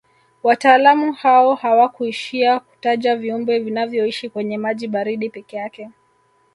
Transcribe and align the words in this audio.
Wataalamu 0.43 1.13
hao 1.13 1.55
hawakuishia 1.55 2.59
kutaja 2.59 3.15
viumbe 3.15 3.59
vinavyoishi 3.59 4.29
kwenye 4.29 4.57
maji 4.57 4.87
baridi 4.87 5.29
peke 5.29 5.55
yake 5.57 5.89